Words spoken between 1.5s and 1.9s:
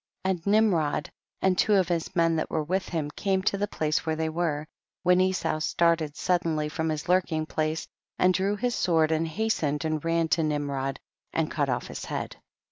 two of